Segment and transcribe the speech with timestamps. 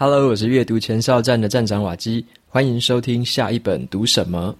[0.00, 4.54] Hello，我是阅读前哨站的站长瓦基，欢迎收听下一本读什么。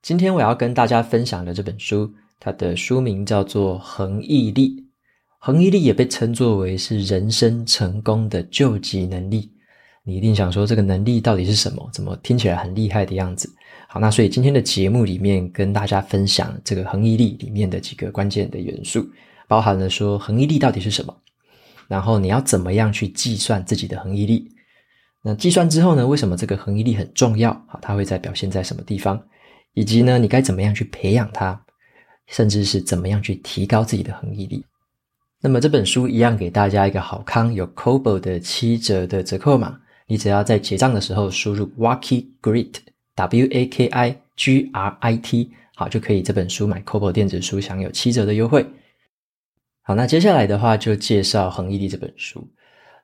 [0.00, 2.08] 今天我要跟大家分享的这本书，
[2.38, 4.68] 它的书名叫做《恒毅力》。
[5.40, 9.50] 恒毅力也被称作为是人生成功的救急能力。
[10.04, 11.90] 你一定想说，这个能力到底是什么？
[11.92, 13.52] 怎么听起来很厉害的样子？
[13.88, 19.08] 好，那所以今天的节目里面跟大家分享这个恒毅力里面的几个关键的元素，
[19.48, 21.16] 包含了说恒毅力到底是什么，
[21.88, 24.50] 然后你要怎么样去计算自己的恒毅力？
[25.22, 27.52] 那计算之后呢，为什么这个恒毅力很重要？
[27.68, 29.20] 好，它会在表现在什么地方？
[29.74, 31.60] 以及呢，你该怎么样去培养它，
[32.26, 34.64] 甚至是怎么样去提高自己的恒毅力？
[35.40, 42.74] 那么这本书一样给大家一个好康，有 Kobo 的七折的折扣码，你只要在结账的时候输入 Waki Grit
[43.16, 48.64] W A K I G R I T，好，就可以这本书买 Kobo 电子书享有七折的优惠。
[49.82, 52.46] 好，那接下来的话就介绍《恒毅力》这本书。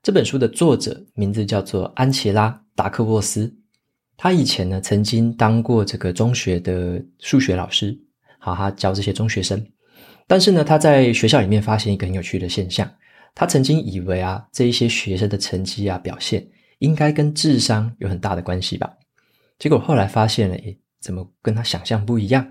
[0.03, 3.53] 这本书的作者名字叫做安琪拉·达克沃斯。
[4.17, 7.99] 他以前呢，曾经当过这个中学的数学老师，
[8.39, 9.65] 好，他教这些中学生。
[10.27, 12.89] 但是呢，他在学校里面发现一个很有趣的现象，
[13.35, 16.47] 他曾经以为啊，这一些学生的成绩啊表现
[16.81, 18.93] 应该跟智商有很大的关系吧。
[19.63, 22.45] 结果后来发现了，诶，怎么跟他想象不一样？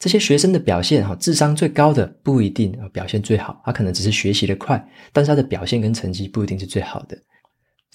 [0.00, 7.16] 这些学生的表现，哈，智商最高的不一定表现最好，他可能只是学习的快，但是他的表现跟成绩不一定是最好的。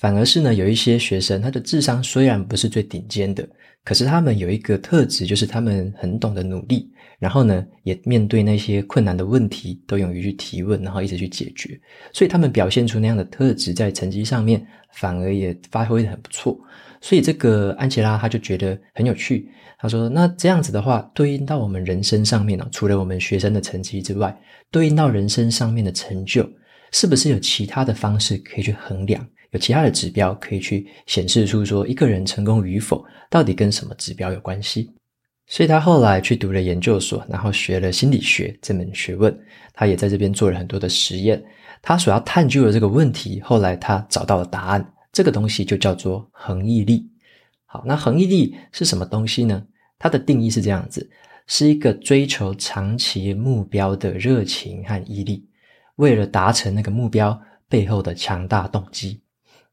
[0.01, 3.47] 反而是呢，有一些学生，他的智商虽然不是最顶尖的，
[3.83, 11.79] 可是他们有一个特质，就是他们很懂得努力，然后呢，也面对那些困难的问题都勇于去提问，然后一直去解决，
[12.11, 16.59] 所以他们表现出那样的特质，在成绩上面反而也发挥得很不错。
[16.99, 24.35] 所以这个安琪拉他就觉得很有趣，他说：“那这样子的话，对应到我们人生上面呢，除了我们学生的成绩之外，
[24.71, 26.49] 对应到人生上面的成就，
[26.91, 34.89] 是不是有其他的方式可以去衡量？”有其他的指标可以去显示出说一个人成功与否到底跟什么指标有关系，
[35.47, 39.37] 所以他后来去读了研究所，然后学了心理学这门学问，
[39.73, 41.43] 他也在这边做了很多的实验。
[41.81, 47.09] 他所要探究的这个问题，后来他找到了答案，这个东西就叫做恒毅力。
[47.65, 49.65] 好，那恒毅力是什么东西呢？
[49.97, 51.09] 它的定义是这样子，
[51.47, 55.47] 是一个追求长期目标的热情和毅力，
[55.95, 59.21] 为了达成那个目标背后的强大动机。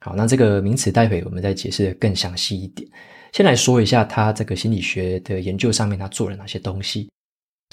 [0.01, 2.89] 好，那这个名词待会我们再解释得更详细一点。
[3.33, 7.11] 先来说一下他这个心理学的研究上面他做了哪些东西。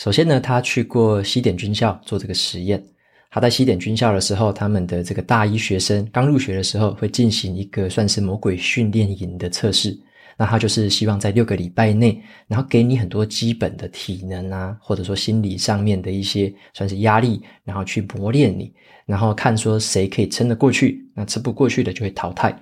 [0.01, 2.83] 首先呢，他去过西点军校做这个实验。
[3.29, 9.97] 他在西点军校的时候，他们的这个大一学生刚入学的时候会进行一个算是魔鬼训练营的测试。
[10.37, 18.73] 那他就是希望在六个礼拜内，然后给你很多基本的体能啊，或者说心理上面的一些算是压力，然后去磨练你，
[19.05, 22.53] 然后看说谁可以撑得过去，那撑不过去的就会淘汰。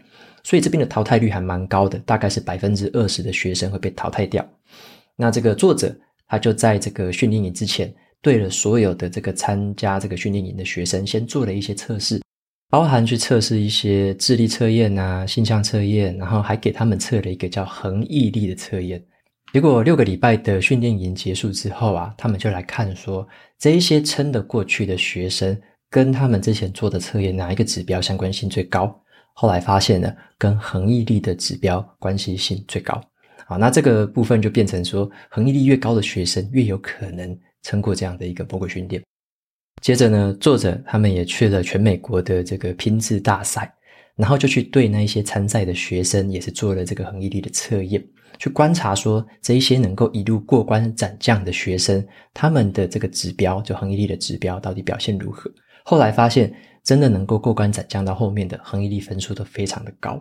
[0.44, 4.46] 所以这边的淘汰率还蛮高的，大概是百分之二十的学生会被淘汰掉。
[5.16, 5.96] 那这个作者
[6.28, 12.22] 他就在这个训练营之前，对了所有的这个参加这个训练营的学生，先做了一些测试。
[12.74, 19.00] 包含去测试一些智力测验啊、性向测验，然后还给他们测了一个叫恒毅力的测验。
[19.54, 23.28] 结果六个礼拜的训练营结束之后啊，他们就来看说，
[23.60, 25.56] 这一些撑得过去的学生
[25.92, 29.00] 跟他们之前做的测验哪一个指标相关性最高？
[29.34, 33.00] 后来发现呢，跟恒毅力的指标关系性最高。
[33.46, 39.00] 好，那这个部分就变成说，恒毅力越高的学生越有可能撑过这样的一个魔鬼训练。
[39.84, 43.70] 接着呢，作者他们也去了全美国的这个拼字大赛，
[44.16, 48.02] 然后就去对那一些参赛的学生，也是做了这个恒毅力的测验，
[48.40, 52.02] 去观察说这一些能够一路过关斩将的学生，
[52.34, 55.52] 他们的这个指标，就恒毅力的指标到底表现如何。
[55.84, 56.50] 后来发现，
[56.82, 60.12] 真的能够过关斩将到后面的恒毅力分数都非常的高。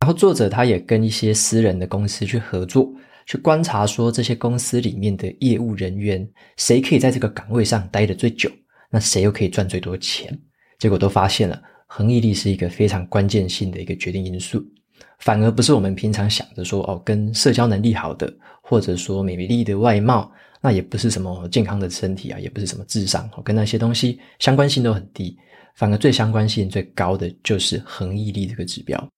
[0.00, 2.90] 然后作者他也跟一些私人的公司去合作。
[3.26, 6.26] 去观察说这些公司里面的业务人员，
[6.56, 8.50] 谁可以在这个岗位上待得最久，
[8.90, 10.36] 那谁又可以赚最多钱？
[10.78, 14.64] 结果都发现了，恒毅力是一个非常关键性的一个决定因素，
[15.18, 18.32] 反而不是我们平常想着说哦，跟社交能力好的，
[18.62, 25.36] 或者说美丽的外貌，那也不是什么健康的身体啊，也不是什么智商哦，跟那些东西相关性都很低，
[25.76, 29.08] 反而最相关性最高的就是恒毅力这个指标。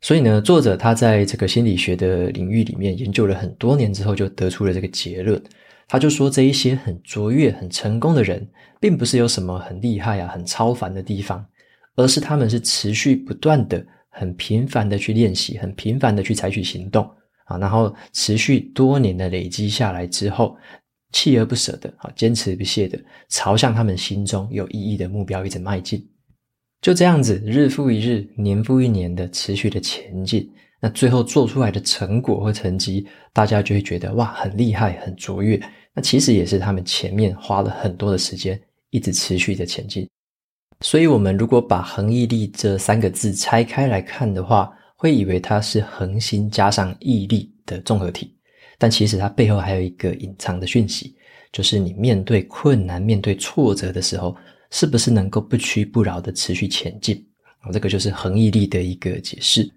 [0.00, 5.40] 所以呢，作者他在这个心理学的领域里面研究了很多年之后，就得出了这个结论。
[5.92, 8.48] 他就说，这一些很卓越、很成功的人，
[8.78, 11.44] 并不是有什么很厉害啊、很超凡的地方，
[11.96, 17.04] 而是他们是持续不断的、很频繁的去练习、很频繁的去采取行动
[17.46, 20.56] 啊，然后持续多年的累积下来之后，
[21.12, 22.96] 锲而不舍的啊，坚持不懈的
[23.28, 26.08] 朝向他们心中有意义的目标一直迈进。
[26.80, 30.48] 就这样子，日复一日，年复一年的持续的前进，
[30.80, 35.60] 那最后做出来的成果和成绩，大家就会觉得哇，很厉害，很卓越。
[35.92, 38.60] 那其实也是他们前面花了很多的时间，
[38.90, 40.08] 一直持续的前进。
[40.80, 48.34] 所以，我们如果把恒毅力这三个字拆开来看的话，会以为它是恒心加上毅力的综合体，
[48.78, 51.14] 但其实它背后还有一个隐藏的讯息，
[51.52, 54.36] 就是你面对困难、面对挫折的时候。
[54.72, 57.26] 是不是能够不屈不挠的持续前进？
[57.72, 59.68] 这个就是恒毅力的一个解释。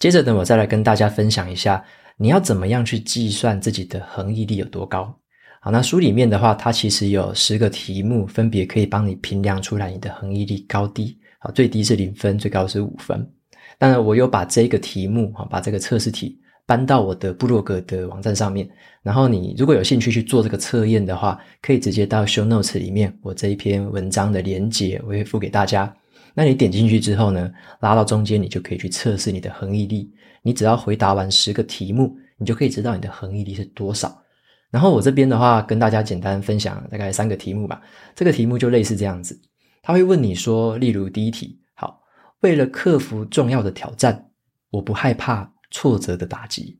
[0.00, 1.84] 接着呢，我再来跟大家分享一下，
[2.16, 5.14] 你要怎么样去计算自己的恒毅力有多高？
[5.60, 11.18] 好，那书里面的话，它其实有十个题目，分别可以帮你评量出来你的恒毅力高低。
[11.38, 13.30] 好，最低是零分，最高是五分。
[13.76, 16.40] 当然，我有把这个题目，哈，把这个测试题。
[16.64, 18.66] 搬到我的部落格的网站上面，
[19.02, 25.94] 然后你如果有兴趣去做这个测验的话，可以直接到 Show Notes 里面，我这一篇文章的连结我会附给大家。
[26.34, 27.50] 那你点进去之后呢，
[27.80, 30.10] 拉到中间，你就可以去测试你的恒毅力。
[30.42, 34.22] 你只要回答完十个题目，你就可以知道你的恒毅力是多少。
[34.70, 37.80] 然后我这边的话，跟大家简单分享大概三个题目吧。
[38.14, 39.38] 这个题目就类似这样子，
[39.82, 42.00] 他会问你说，例如第一题，好，
[42.40, 44.30] 为了克服重要的挑战，
[44.70, 45.50] 我不害怕。
[45.72, 46.76] 挫折的打击，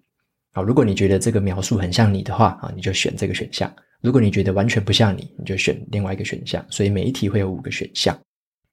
[0.52, 3.70] 好，如果你觉得这个描述很像你的话啊，你就选这个选项；
[4.00, 6.60] 如果你觉得完全不像你，你就选另外一个选项。
[6.68, 8.18] 所以每一题会有五个选项。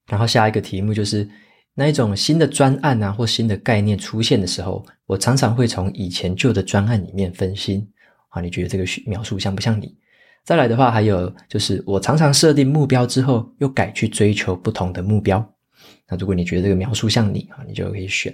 [0.07, 1.27] 然后下一个题目就是
[1.73, 7.87] 那一种新的专案啊，或新的概念出现的时候，我常常会从以前旧的专案里面分心。
[8.29, 9.95] 啊，你觉得这个描述像不像你？
[10.43, 15.45] 再来的话，还有就是我常常设定目标之后，又改去追求不同的目标。
[16.09, 18.33] 那如果你觉得这个描述像你啊，你就可以选。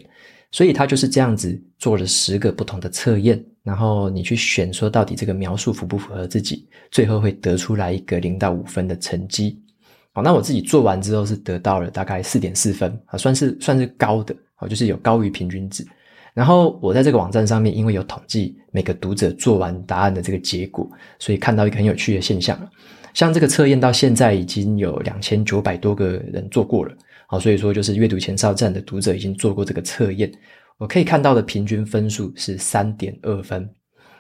[0.52, 9.60] 所以他就是这样子做了十个不同的测验，然后你去选说到底这个描述符不符合自己，最后会得出来一个零到五分的成绩。
[10.14, 15.84] 好，那我自己做完之后是得到了大概四点四分啊，算是算是高的，好，就是有高于平均值。
[16.36, 20.88] 然后我在这个网站上面，因为有统计每个读者做完答案的这个结果，
[21.20, 22.60] 所以看到一个很有趣的现象，
[23.14, 26.96] 像这个测验到现在已经有两千九百多个人做过了。
[27.28, 30.32] 好，所以说就是阅读前哨站的读者已经做过这个测验，
[30.78, 33.68] 我可以看到的平均分数是三点二分，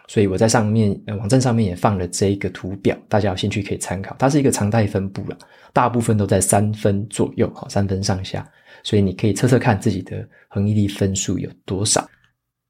[0.07, 4.15] 所以我在上面呃网站上面也放了这一个图表，大家有兴趣可以参考。
[4.19, 5.37] 它是一个常态分布了，
[5.71, 8.47] 大部分都在三分左右，好，三分上下，
[8.83, 12.07] 所以你可以测测看自己的恒毅力分数有多少。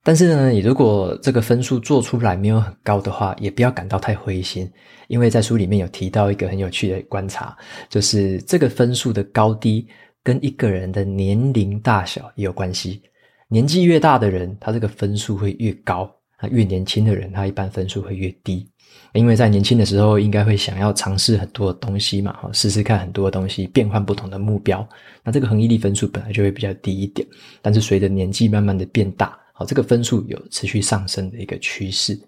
[0.03, 4.69] 但是呢，你如果这个分数做出来没有很高的话，也不要感到太灰心，
[5.07, 7.57] 因为在书里面有提到一个很有趣的观察，
[7.89, 9.87] 就是这个分数的高低。
[10.25, 13.01] 跟一个人的年龄大小也有关系，
[13.49, 16.09] 年纪越大的人，他这个分数会越高；
[16.43, 18.69] 他越年轻的人，他一般分数会越低。
[19.13, 24.85] 因为在年轻的时候，应该会想要尝试很多东西嘛，哈，试试看很多东西，变换不同的目标。
[25.23, 27.25] 那这个恒毅力分数本来就会比较低一点，
[27.61, 32.19] 但是随着年纪慢慢的变大，好，这个分数有持续上升的一个趋势。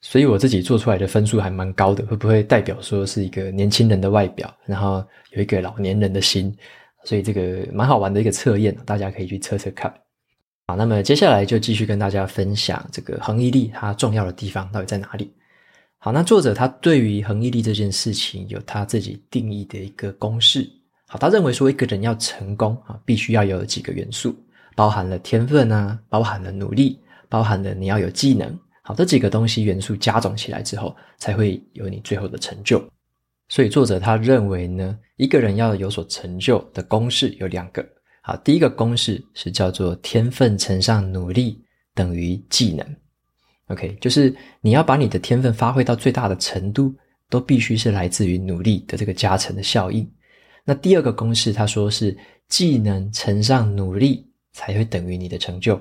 [0.00, 6.56] 所以我自己做出来的分数还蛮高的，会不会代表说是一个年轻人的外表，然后有一个老年人的心？
[7.04, 9.92] 所以这个蛮好玩的一个测验，大家可以去测测看。
[10.70, 15.32] 好，那么接下来就继续跟大家分享这个恒毅力它重要的地方到底在哪里。
[15.96, 20.68] 好，那作者他对于恒毅力这件事情有他自己定义的一个公式。
[21.06, 24.36] 好，他认为说一个人要成功啊，必须要有几个元素，
[24.76, 28.54] 包含了天分啊，包含了努力，包含了你要有技能。
[28.82, 32.86] 好，这几个东西元素加总起来之后，才会有你最后的成就。
[33.48, 37.82] 所以作者他认为呢，一个人要有所成就的公式有两个。
[38.28, 42.86] 好，第一个公式是叫做天分乘上努力等于技能。
[43.68, 46.94] OK，就是你要把你的天分发挥到最大的程度，
[47.30, 50.06] 都必须是来自于努力的这个加成的效应。
[50.62, 52.14] 那第二个公式他说是
[52.48, 55.80] 技能乘上努力才会等于你的成就。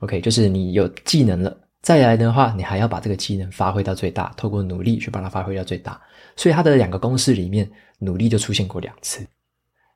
[0.00, 1.58] OK，就是你有技能了。
[1.80, 5.98] 再来的话，你还要把这个技能发挥到最大，透过努力去把它发挥到最大。
[6.36, 7.66] 所以他的两个公式里面，
[7.98, 9.26] 努力就出现过两次。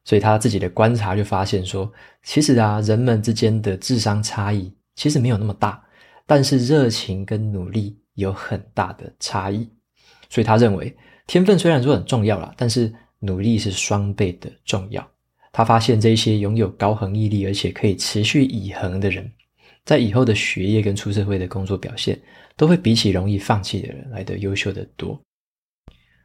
[0.06, 5.84] 所以他自己的观察就发现说，其实啊，人们之间的智商差异其实没有那么大，
[6.24, 9.68] 但是热情跟努力有很大的差异。
[10.30, 10.96] 所以他认为，
[11.26, 15.06] 天分虽然说很重要啦，但是努力是双倍的重要。
[15.52, 19.28] 他发现这些拥有高恒毅力而且可以持续以恒的人。
[19.84, 22.20] 在以后的学业跟出社会的工作表现，
[22.56, 25.20] 都会比起容易放弃的人来得优秀得多。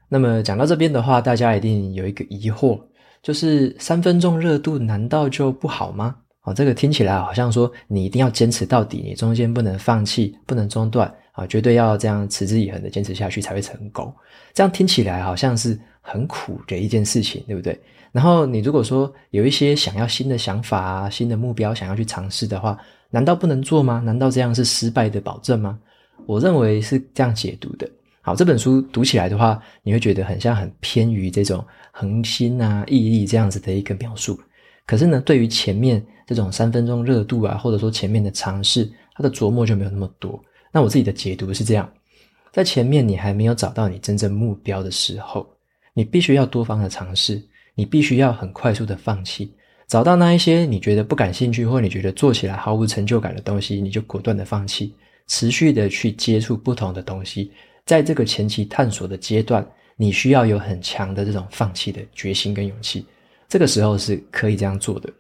[0.10, 2.82] 那么讲到这边的话，大家一定有一个疑惑，
[3.22, 6.16] 就是三分钟热度难道就不好吗？
[6.44, 14.12] 哦，这个听起来好像说你一定要坚持到底，你中间不能放弃，不能中断啊，绝对要这样持之以恒的坚持下去才会成功。
[14.54, 17.80] 这样听起来好像是很苦的一件事情，对不对？
[18.12, 22.76] 然后你如果说有一些想要新的想法啊、新的目标想要去尝试的话，
[23.12, 24.02] 难道不能做吗？
[24.04, 25.78] 难道这样是失败的保证吗？
[26.26, 27.88] 我认为是这样解读的。
[28.24, 34.40] 好，这本书读起来的话，你会觉得很像很偏于这种恒心啊、毅力这样子的一个描述。
[34.86, 40.40] 可是呢，对于前面这种三分钟热度啊，或者说前面的尝试，它的琢磨就没有那么多。
[40.72, 41.92] 那我自己的解读是这样：
[42.52, 45.48] 在前面你还没有找到你真正目标的时候，
[45.94, 47.42] 你必须要多方的尝试，
[47.74, 49.52] 你必须要很快速的放弃，
[49.88, 54.94] 找到那一些你觉得不感兴趣或你觉得做起来毫无成就感的东西，你就果断的放弃，
[55.28, 57.52] 持续的去接触不同的东西。
[57.92, 63.06] 在这个前期探索的阶段，你需要有很强的这种放弃的决心跟勇气。
[63.50, 65.12] 这个时候是可以这样做的，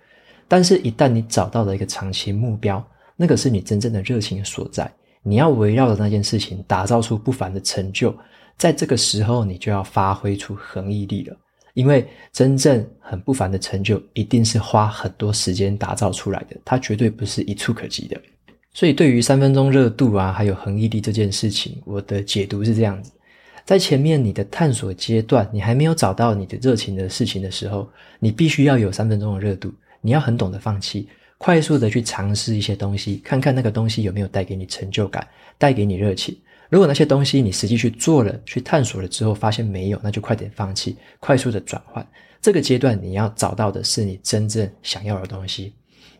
[0.47, 2.81] 但是，一旦你找到了一个长期目标，
[3.17, 4.89] 那个是你真正的热情所在，
[5.21, 8.17] 你要围绕着那件事情打造出不凡的成就，
[8.55, 11.35] 在这个时候，你就要发挥出恒毅力了，
[11.73, 18.17] 因为真正很不凡的成就，一定是花很多时间打造出来的，它绝对不是一蹴可及的。
[18.73, 23.11] 所以，对于三分钟热度啊，还有恒毅力这件事情，我的解读是这样子。
[23.65, 27.87] 在前面你的探索阶段，你还没有找到你的热情的事情的时候，
[28.19, 29.73] 你必须要有三分钟的热度。
[29.99, 36.35] 你要很懂得放弃，快速的去尝试一些东西，看看那个东西有没有带给你成就感，带给你热情。
[36.69, 42.05] 如果那些东西你实际去做了，去探索了之后发现没有，那就快点放弃，快速的转换。
[42.41, 45.73] 这个阶段你要找到的是你真正想要的东西。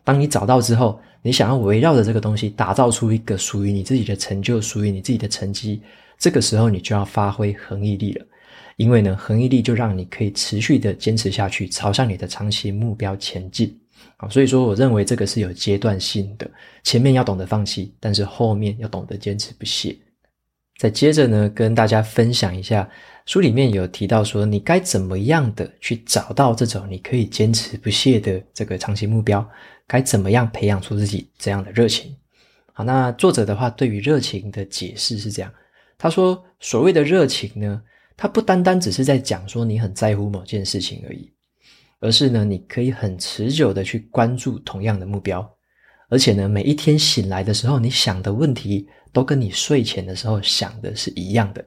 [0.04, 5.80] 当你找到之后，你想要围绕着这个东西打造出一个属于你自己的成就，属于你自己的成绩。
[6.18, 8.26] 这个时候你就要发挥恒毅力了，
[8.76, 13.76] 因为呢，恒毅力就让你可以持续的坚持下去，朝向你的长期目标前进。
[14.16, 16.48] 好，所以说我认为这个是有阶段性的，
[16.82, 19.96] 前面要懂得放弃，但是后面要懂得坚持不懈。
[20.78, 22.88] 再接着呢，跟大家分享一下，
[23.26, 29.48] 书里面有提到说，你该怎么样的去找到这种你可以坚持不懈的这个长期目标，
[29.92, 32.16] 该怎么样培养出自己这样的热情。
[32.72, 35.52] 好，那作者的话对于热情的解释是这样。
[35.98, 37.82] 他说：“所谓的热情呢，
[38.16, 41.30] 它不单单只是在讲说你很在乎某件事情而已，
[42.00, 45.46] 而是呢，你可以很持久的去关注同样的目标，
[46.08, 51.62] 而且呢，每一天醒来的时候，你想的问题都跟你睡前的时候想的是一样的。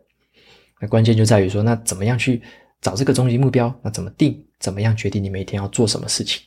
[0.82, 2.41] 那关键就在于说，那怎么样去
[2.82, 3.72] 找这个终极目标？
[3.84, 4.44] 那怎么定？
[4.60, 6.41] 怎么样决定你每天要做什么事情？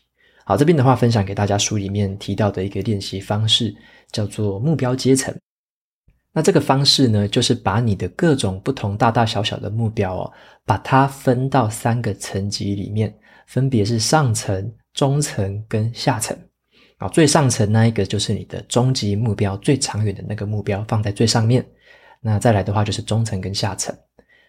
[0.48, 3.76] 好，这边的话分享给大家书里面提到的一个练习方式，
[4.10, 5.36] 叫做目标阶层。”
[6.32, 10.32] 那这个方式呢，就是把你的各种不同大大小小的目标哦，
[10.64, 13.14] 把它分到三个层级里面，
[13.46, 16.34] 分别是上层、中层跟下层。
[16.96, 21.62] 啊，最上层那一个就是你的终极目标，最长远的那个目标放在最上面。
[22.22, 23.94] 那再来的话就是中层跟下层。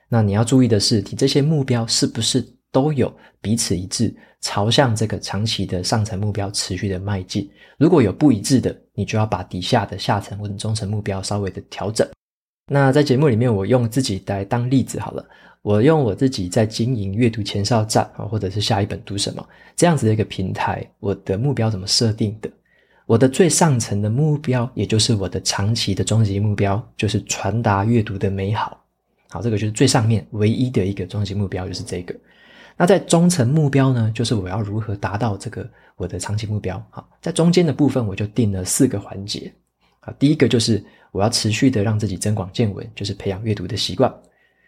[0.08, 2.42] 那你要注意的是，你这些目标是不是
[2.72, 7.50] 都有彼此一致，朝向这个长期的上层目标持续的迈进？
[7.78, 12.08] 如果有不一致的，你就要把底下的下层或者中层目标稍微的调整。
[12.72, 15.26] 那在节目里面，我用自己来当例子好了。
[15.62, 19.46] 我用我自己在经营阅读前哨站啊，或者是下一本读什么
[19.76, 22.50] 这样子的一个平台，我的目标怎么设定的？
[23.06, 28.82] 我的最上层的目标，也就是我的长期的终极目标，就是传达阅读的美好。
[29.30, 32.16] 好，这个就是最上面唯一的一个终极目标，就是这个。
[32.80, 36.82] 那在中层目标呢，就是我要如何达到这个我的长期目标。
[36.90, 39.54] 好，在中间的部分我就定了四个环节。
[40.00, 40.82] 好，第一个就是
[41.12, 44.10] 我要持续的让自己增广见闻，就是培养阅读的习惯。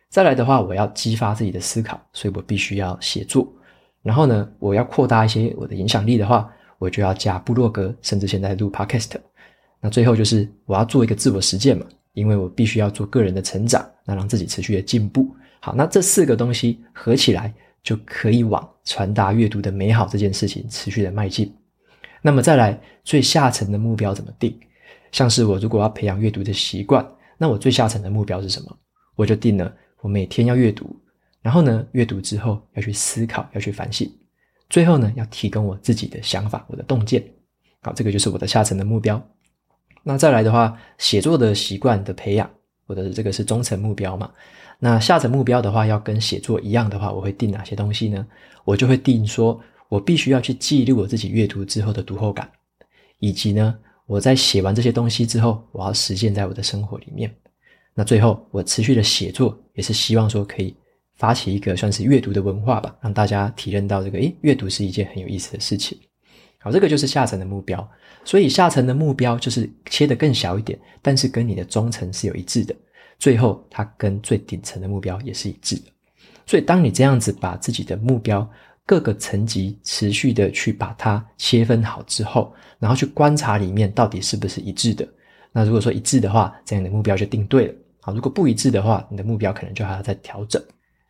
[0.09, 3.47] 再来的话，我要激发自己的思考，所以我必须要写作。
[4.03, 9.11] 然后呢，我要扩大一些我的影响力的话，我就要加部落格，甚至现在录 Podcast。
[9.79, 15.33] 那最后就是我要做一个自我实践嘛，因为我必须要做个人的成长，那让自己持续的进步。
[15.61, 17.53] 好，那这四个东西合起来。
[17.83, 21.53] 就可以往传达阅读的美好这件事情持续的迈进。
[22.21, 24.55] 那么再来最下层的目标怎么定？
[25.11, 27.05] 像是我如果要培养阅读的习惯，
[27.37, 28.77] 那我最下层的目标是什么？
[29.15, 30.95] 我就定了，我每天要阅读，
[31.41, 34.09] 然后呢，阅读之后要去思考，要去反省，
[34.69, 37.23] 最后呢，要提供我自己的想法，我的洞见。
[37.81, 39.21] 好，这个就是我的下层的目标。
[40.03, 42.49] 那再来的话，写作的习惯的培养，
[42.85, 44.31] 我的这个是中层目标嘛。
[44.83, 48.25] 那下层目标的话，要跟写作一样的话，我会定哪些东西呢？
[48.65, 52.49] 我就会定说，我必须要去记录我自己阅读之后的读后感，
[53.19, 57.31] 以及呢，我在写完这些东西之后，我要实践在我的生活里面。
[57.93, 60.75] 那最后，我持续的写作，也是希望说可以
[61.13, 65.95] 发起一个算是阅读的文化吧，让大家体验到这个，诶，阅读是一件很有意思的事情。
[66.57, 67.87] 好，这个就是下层的目标。
[68.23, 72.75] 所以下层的目标就是切得更小一点，但是跟你的中层是有一致的。
[73.21, 75.83] 最后，它跟最顶层的目标也是一致的。
[76.47, 78.49] 所以，当你这样子把自己的目标
[78.83, 85.07] 各个层级持续的去把它切分好之后，然后去观察里面到底是不是一致的。
[85.51, 87.73] 那如果说一致的话，这样的目标就定对了。
[87.99, 90.59] 好，如果不一致的话，你的目标可能就还要再调整。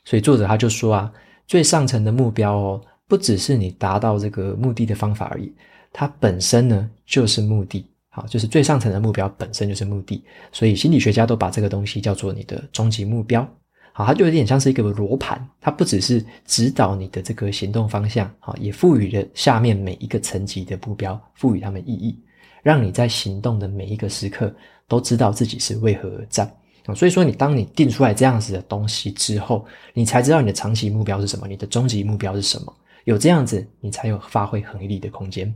[0.04, 1.10] 所以作者他就说啊，
[1.48, 5.50] 最上层的目标哦，不只是你达到这个目的的方法而已，
[5.94, 7.86] 它本身呢就是目的。
[8.14, 10.24] 好，就是最上层的目标本身就是目的。
[10.52, 13.48] 所以心理学家都把这个东西叫做你的终极目标。
[13.94, 22.20] 好，它就有点像是一个罗盘，它不只是指导你的这个行动方向，好，也赋予了下面每一个层级的目标，赋予他们意义，
[22.62, 24.54] 让你在行动的每一个时刻
[24.88, 26.50] 都知道自己是为何而战。
[26.96, 32.74] 所以说，你当你定出来这样子的东西之后，你才知道你的长期目标是什么，你的终极目标是什么。
[33.04, 35.54] 有这样子，你才有发挥恒毅力的空间。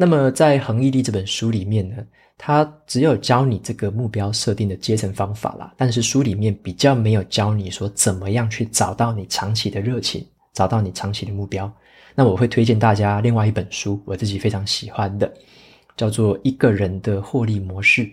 [0.00, 1.96] 那么，在《恒毅力》这本书里面呢，
[2.38, 11.70] 它只有教你这个目标设定的阶层方法啦，但是书里面比较没有教你说怎么样去找到你长期的热情，找到你长期的目标。
[12.14, 15.30] 那我会推荐大家另外一本书，我自己非常喜欢的，
[15.98, 18.04] 叫做《一个人的获利模式》。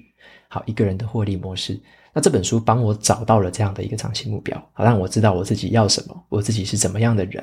[0.50, 1.80] 好，一个人的获利模式。
[2.12, 7.42] 那这本书帮我找到了这样的一个长期目标，好，让我知道我自己要什么，我自己是怎么样的人。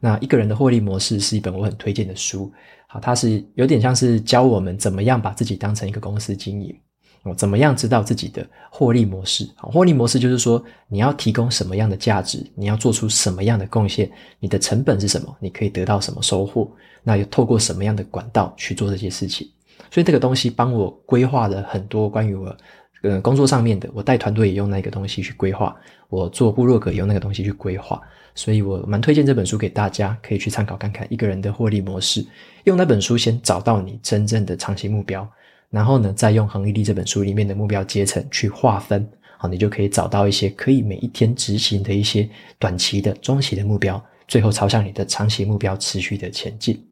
[0.00, 2.52] 那一个人的获利模式是一本我很推荐的书，
[2.86, 6.74] 好，它是有点像是教我们怎么样把自己当成一个公司经营，
[7.22, 9.48] 哦，怎么样知道自己的获利模式。
[9.56, 16.70] 好，获利模式就是说你要提供什么样的价值，你要做出什么样的贡献，你的成本是什么，你可以得到什么收获，
[17.02, 19.48] 那又透过什么样的管道去做这些事情。
[19.90, 22.56] 所以这个东西帮我规划了很多关于我。
[23.02, 25.72] 呃，工作上面的，我带团队也用那个东西去规划；
[26.08, 28.00] 我做部落格也用那个东西去规划，
[28.34, 32.26] 所以我蛮推荐这本书给大家，可以去参考看看一个人的获利模式。
[32.64, 35.28] 用那本书先找到你真正的长期目标，
[35.70, 46.82] 然后呢，再用《恒毅力》这本书里面的目标阶层去划分，好，你就可以找到一些可以每一天执行的一些短期的、中期的目标，最后朝向你的长期目标持续的前进。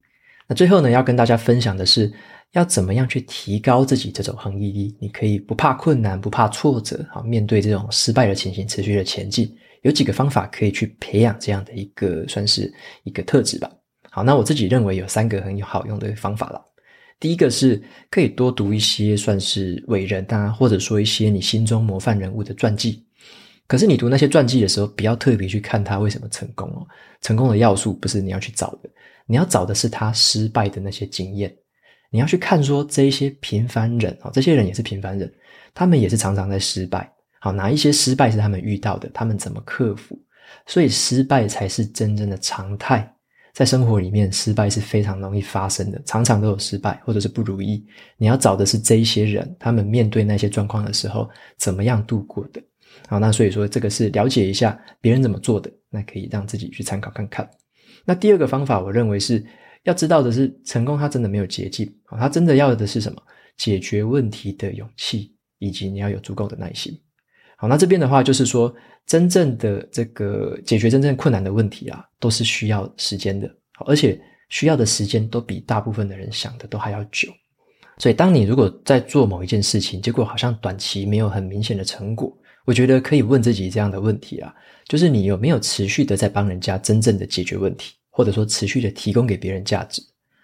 [0.46, 2.12] 那最后呢，要跟大家分享的是。
[2.54, 4.96] 要怎么样去提高自己这种恒毅力？
[5.00, 9.54] 你可以不怕困难，不怕挫折，好，面对这种失败的情形，持续的前进。
[9.82, 13.70] 有几个方法可以去培养这样的一个算是一个特质吧。
[14.10, 16.64] 好，那我自己认为有三个很好用的方法了。
[17.20, 23.04] 第一个是可以多读一些算是伟人啊，或者说一些你心中模范人物的传记。
[23.66, 26.86] 可是你读那些传记的时候，不要特别去看他为什么成功哦。
[27.20, 28.88] 成功的要素不是你要去找的，
[29.26, 31.54] 你要找的是他失败的那些经验。
[32.14, 35.28] 你要去看说这一些平凡人啊，这些人也是平凡人，
[35.74, 37.12] 他们也是常常在失败。
[37.40, 39.10] 好，哪一些失败是他们遇到的？
[39.12, 40.16] 他们怎么克服？
[40.64, 43.12] 所以失败才是真正的常态。
[43.52, 47.84] 在生活里面，失败是非常容易发生的，常常都有失败或者是不如意。
[48.16, 52.62] 你要找的是这一些人，他们面对那些状况的时候怎么样度过的？
[53.08, 57.50] 好，那所以说这个是了解一下别人怎么做的，那可以让自己去参考看看。
[58.04, 59.44] 那第二个方法，我认为是。
[59.84, 63.22] 要知道的是，成功它真的没有捷径啊，它真的要的是什么？
[63.56, 66.92] 解决问题的勇气，以及你要有足够的耐心。
[67.56, 68.74] 好，那这边的话就是说，
[69.06, 73.48] 真正的这个解决真正困难的问题啊，都是需要时间的，
[73.86, 77.28] 而且需要的时间都比大部分的人想的都还要久。
[77.98, 84.52] 所以，当你如果在做某一件事情，结果好像短期没有很明显的成果，我觉得可以问自己这样的问题啊，
[84.88, 87.94] 就是你有没有持续的在帮人家真正的解决问题？
[88.16, 90.00] 或者说持续的提供给别人价值，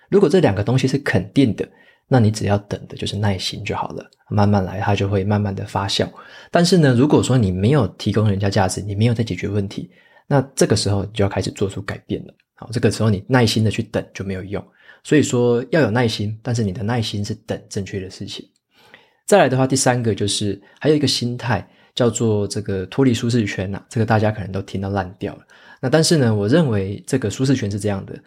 [0.09, 1.67] 如果这两个东西是肯定的，
[2.09, 6.05] 那你只要等的就是耐心就好了，慢慢来，它就会慢慢的发酵。
[6.51, 9.89] 但是呢，如果说你没有提供人家价值，你没有在解决问题，
[10.27, 12.35] 那这个时候你就要开始做出改变了。
[12.57, 14.61] 好，这个时候你耐心的去等就没有用。
[15.05, 18.45] 所以说要有耐心，但是你的耐心是等正确的事情。
[19.27, 25.43] 再来的话，第三个就是还有一个心态叫做这个脱离舒适圈呐，这个大家可能都听到烂掉了。
[25.81, 28.23] 那但是呢，我认为这个舒适圈是这样的，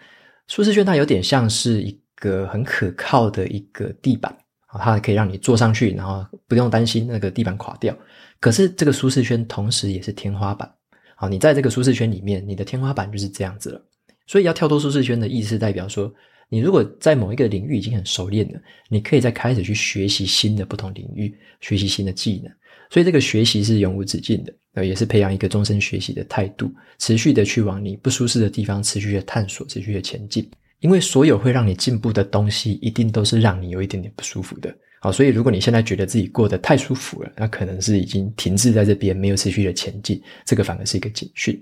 [0.48, 4.36] 舒适圈它有点像是一个很可靠的一个地板
[4.68, 7.96] 啊，它可以让你坐上去，然后不用担心那个地板垮掉。
[8.40, 10.70] 可是这个舒适圈同时也是天花板，
[11.16, 13.82] 好，你在这个舒适圈里面，你的天花板就是这样子了。
[14.26, 16.12] 所以要跳脱舒适圈的意思，代表说，
[16.50, 22.52] 你如果在某一个领域已经很熟练了，你可以再开始去学习新的不同领域，学习新的技能。
[22.90, 30.50] 所以这个学习是永无止境的，呃，也是培养一个终身学习的态度，持续的去往你不舒适的地方持续的探索，持续的前进。
[30.80, 34.76] 因为所有会让你进步的东西，一定都是让你有一点点不舒服的。
[35.00, 41.62] 好，所以如果你现在觉得自己过得太舒服了，那可能是已经停滞在这边，没有持续的前进，这个反而是一个警讯。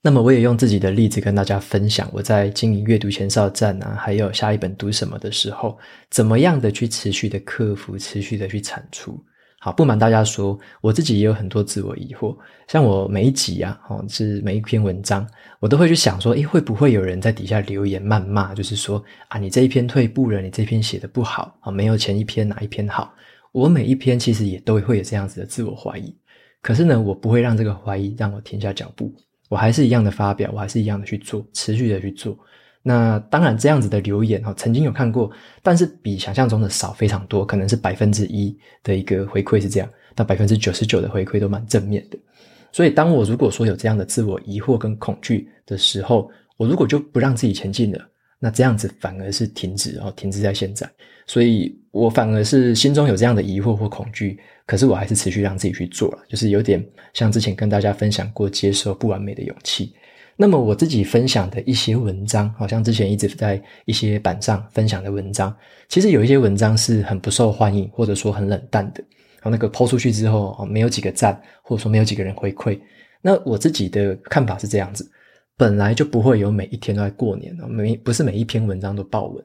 [0.00, 5.78] 那么我也用自己的例子跟大家分享，我在经营阅读前哨站啊，还有下一本读什么的时候，
[6.10, 9.20] 怎么样的去持续的克服，持续的去产出。
[9.64, 12.36] 好，不瞒大家说，我自己也有很多自我疑惑。
[12.66, 15.24] 像我每一集啊，哦，是每一篇文章，
[15.60, 23.14] 我都会去想说，诶，会不会有人在底下留言谩骂，就是说啊，你这一篇退步了，你这篇写得不好啊，没有前一篇哪一篇好。
[23.52, 26.12] 我每一篇其实也都会有这样子的自我怀疑，
[26.60, 29.14] 可是呢，我不会让这个怀疑让我停下脚步。
[29.48, 32.36] 我还是一样的发表，我还是一样的去做，持续的去做。
[32.82, 35.30] 那当然，这样子的留言哦，曾经有看过，
[35.62, 42.18] 但是比想象中的少非常多，可能是百分之一的一个回馈是这样，但百分之九十九的回馈都蛮正面的。
[42.72, 48.00] 所以，当我如果说有这样的自我疑惑跟恐惧的时候，我如果就不让自己前进了，
[48.38, 50.90] 那这样子反而是停止，哦停滞在现在。
[51.26, 54.40] 所以我反而是心中有这样的疑惑或恐惧。
[54.64, 59.92] 可是我还是持续让自己去做了，就是有点像之前跟大家分享过接受不完美的勇气。
[60.36, 65.54] 那么我自己分享的一些文章，好像之前一直在一些版上分享的文章，
[65.88, 69.04] 其实有一些文章是很不受欢迎，或者说很冷淡的。
[69.36, 72.78] 然后那个抛出去之后，没有几个赞，或者说没有几个人回馈。
[73.20, 75.08] 那我自己的看法是这样子，
[75.56, 79.44] 本来就不会有每一天都在过年，每不是每一篇文章都爆文。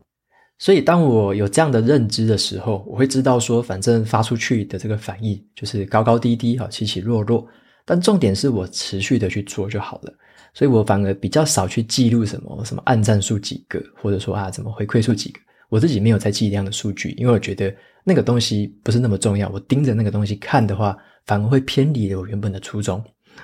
[0.60, 7.46] 所以，当我有这样的认知的时候，我会知道说，反正发出去的这个反应就是高高低低，起起落落。
[7.86, 10.14] 但重点是我持续的去做就好了。
[10.58, 15.40] 所以我反而比较少去记录什么什么按赞数几个，或者说啊怎么回馈数几个。
[15.70, 17.72] 我自己没有在记这样的数据，因为我觉得
[18.04, 19.48] 那个东西不是那么重要。
[19.50, 23.00] 我盯着那个东西看的话，反而会偏离了我原本的初衷。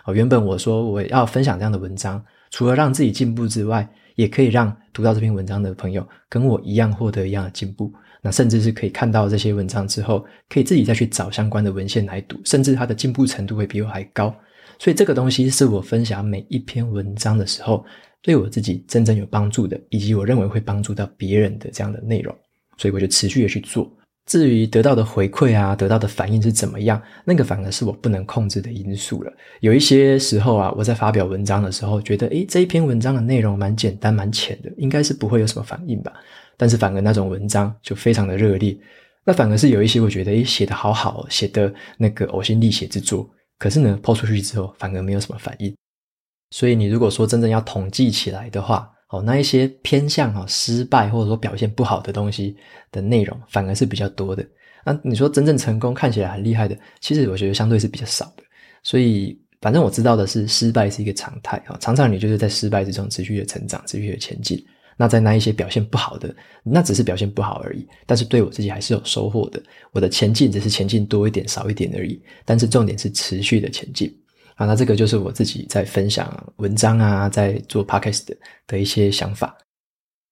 [0.05, 14.33] 哦，原本我说我要分享这样的文章，除了让自己进步之外，也可以让读到这篇文章的朋友跟我一样获得一样的进步，那甚至是可以看到这些文章之后，可以自己再去找相关的文献来读，甚至他的进步程度会比我还高。
[14.79, 17.85] 所以这个东西是我分享每一篇文章的时候，
[18.21, 22.35] 对我自己真正有帮助的，以及我认为会帮助到别人的这样的内容，
[22.77, 23.91] 所以我就持续的去做。
[24.25, 29.33] 至于得到的回馈啊，得到的反应是怎么样，那个反而是我不能控制的因素了。
[29.59, 36.13] 有一些时候啊，我在发表文章的时候，觉得诶，这一篇文章的内容蛮简单、蛮浅的，应该是不会有什么反应吧。
[36.55, 38.77] 但是反而那种文章就非常的热烈。
[39.25, 45.75] 那反而是有一些我觉得诶，写得好好，写的那个呕心沥血之作，可是呢抛出去之后反而没有什么反应。
[46.51, 52.55] 所以你如果说真正要统计起来的话，哦，那一些偏向哈失败或者说表现不好的东西
[52.91, 54.45] 的内容，反而是比较多的。
[54.85, 58.43] 那你说真正成功看起来很厉害的，其实我觉得相对是比较少的。
[58.83, 64.63] 所以反正我知道的是，失败是一个常态啊，常常你就是在失败之中持续的成长，持续的前进。
[64.97, 67.87] 那在那一些表现不好的，那只是表现不好而已。
[68.05, 69.61] 但是对我自己还是有收获的。
[69.91, 74.13] 我的前进只是前进多一点少一点而已，但是重点是持续的前进。
[74.55, 79.57] 啊，那这个就是我自己在分享文章啊，在做 podcast 的，的一些想法。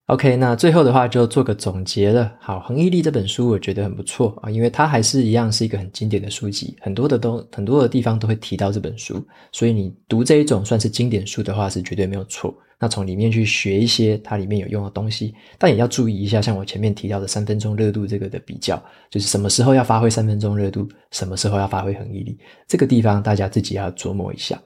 [0.07, 2.31] OK，那最后的话就做个总结了。
[2.39, 12.53] 好，《恒毅力》这本书我觉得很不错啊，因为它还是一样是一个很经典的书籍，很多的都很多的地方都会提到这本书，所以你读这一种算是经典书的话是绝对没有错。
[12.81, 18.75] 那从里面去学一些它里面有用的东西，但也要注意一下，像我前面提到的三分钟热度这个的比较，
[19.11, 22.35] 就是什么时候要发挥三分钟热度，什么时候要发挥恒毅力，
[22.67, 24.59] 这个地方大家自己要琢磨一下。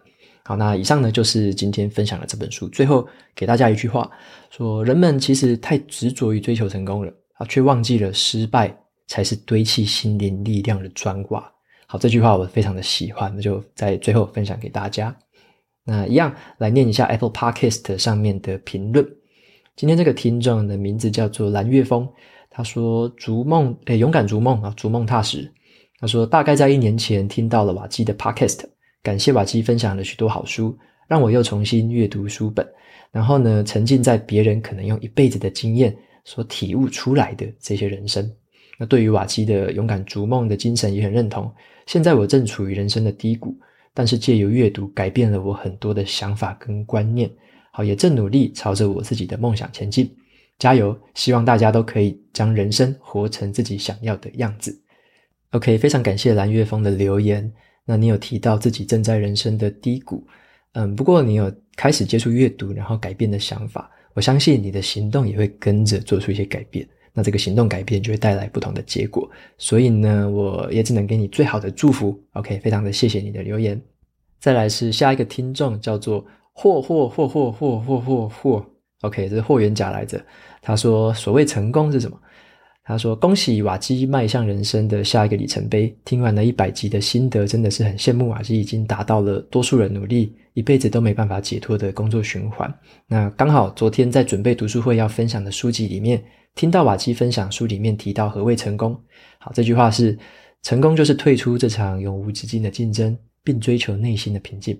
[0.45, 2.69] 好，那以上呢就是今天分享的这本书。
[2.69, 4.10] 最后给大家一句话，
[4.49, 8.73] 说人们其实太执着于追求成功了啊，却忘记了失败
[9.08, 11.51] 才是堆砌心灵力量的砖瓦。
[11.86, 15.13] 好，这句话我非常的喜欢，那就在最后分享给大家。
[15.85, 19.07] 那一样来念一下 Apple Podcast 上面的评论。
[19.75, 22.07] 今天这个听众的名字叫做蓝月峰，
[22.49, 25.51] 他说：“逐梦，诶，勇敢逐梦啊，逐梦踏实。”
[25.99, 28.61] 他说：“大概在一年前听到了瓦基的 Podcast。”
[29.03, 30.75] 感谢瓦基分享了许多好书，
[31.07, 32.67] 让我又重新阅读书本，
[33.11, 38.27] 然后呢，沉浸在别人可能用一辈子的经验所体悟出来的这些人生。
[38.79, 41.49] 那对于瓦基的勇敢逐梦的精神也很认同。
[41.85, 43.55] 现在我正处于人生的低谷，
[43.95, 47.27] 但是借由阅读改变了我很多的想法跟观念。
[47.71, 50.15] 好，也正努力朝着我自己的梦想前进，
[50.60, 50.97] 加油！
[51.15, 54.79] 希望大家都可以将人生活成自己想要的样子。
[55.51, 57.51] OK，非常感谢蓝月峰的留言。
[57.86, 60.25] 那你有提到自己正在人生的低谷，
[60.73, 66.88] 嗯，不过你有开始接触阅读，然后改变的想法，我相信你的行动也会跟着做出一些改变。
[67.15, 72.15] 那这个行动改变就会带来不同的结果，所以呢，我也只能给你最好的祝福。
[72.34, 73.82] OK，非常的谢谢你的留言。
[74.39, 78.65] 再来是下一个听众，叫做霍霍霍霍霍霍霍霍。
[79.01, 80.21] OK，这是霍元甲来着。
[80.62, 82.19] 他说：“所谓成功是什么？
[82.87, 85.91] 他说：“恭喜瓦基迈向人生的下一个里程碑。
[86.05, 92.71] 听完了一百集的心得，真的是很羡慕瓦基已经达到了多数人努力一辈子都没办法解脱的工作循环。
[93.07, 98.95] 那刚好昨天在准备读书会要分享的书籍里面，听到瓦基分享书里面提到何谓成功。
[99.39, 100.15] 好，这句话是：
[100.61, 104.79] 成功就是退出这场永无止境的竞争，并追求内心的平静。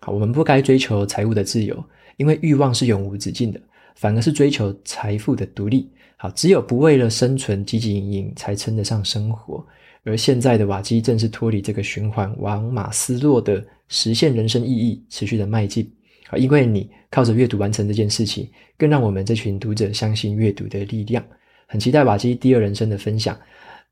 [0.00, 1.80] 好，我们不该追求财务的自由，
[2.16, 3.60] 因为欲望是永无止境的。”
[3.96, 5.90] 反而是追求财富的独立。
[6.16, 9.66] 好，只有不为了生存汲汲营营，才称得上生活。
[10.04, 15.92] 而现在的瓦基正是脱离这个循环，往马斯洛的实现人生意义持续的迈进。
[16.28, 21.24] 好，因为你靠着阅读完成这件事情，更让我们这群读者相信阅读的力量。
[21.66, 23.36] 很期待瓦基第二人生的分享。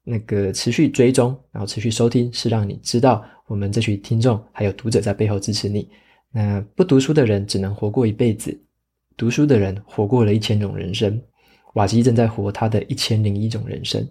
[0.07, 5.89] 那个持续追踪，然后持续收听，是让你知道我们这群听众还有读者在背后支持你。
[6.31, 8.57] 那不读书的人只能活过一辈子。
[9.17, 11.21] 读书的人活过了一千种人生，
[11.75, 14.07] 瓦基正在活他的一千零一种人生。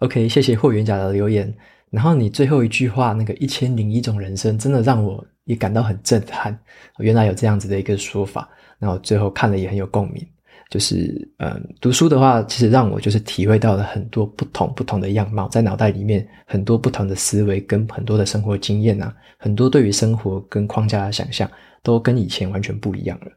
[0.00, 1.52] OK，谢谢霍元甲的留言。
[1.90, 6.58] 然后你最后一句话那个一千零一种人生，真的让我也感到很震撼。
[6.98, 10.26] 原来有这样子的一个说法，那我最后看了也很有共鸣。
[10.68, 21.48] 就是嗯，读书的话，其实让我就是体会到了很多不同不同的样貌，在脑袋里面很多不同的思维跟很多的生活经验啊，很多对于生活跟框架的想象，
[21.84, 23.30] 都跟以前完全不一样了。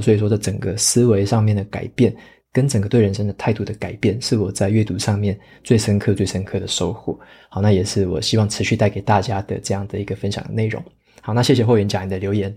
[0.00, 2.14] 所以说，这整个思维上面的改变，
[2.52, 7.18] 跟整个对人生的态度的改变，是我在阅读上面最深刻、最深刻的收获。
[7.48, 10.82] 好，那也是我希望持续带给大家的这样的一个分享的内容。
[11.20, 12.54] 好，那谢谢霍元甲你的留言。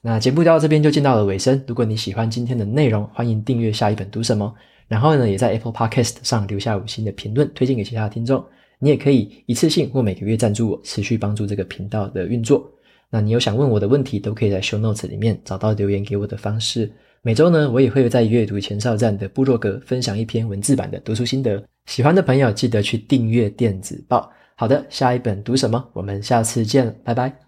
[0.00, 1.60] 那节目到这边就进到了尾声。
[1.66, 4.54] 如果你喜欢今天的内容，欢迎订阅下一本读什么。
[4.86, 8.44] 然后呢，也在 Apple Podcast 上留下五星的评论，推荐给其他的听众。
[8.78, 12.70] 你也可以一次性或每个月赞助我，持续帮助这个频道的运作。
[13.10, 16.90] 那你有想问我的问题，都可以在 show notes 里面找到留言给我的方式。
[17.22, 21.62] 每周呢，我也会在阅读前哨站的部落格分享一篇文字版的读书心得。
[21.86, 24.30] 喜欢的朋友记得去订阅电子报。
[24.54, 25.84] 好的，下一本读什么？
[25.92, 27.47] 我们下次见，拜拜。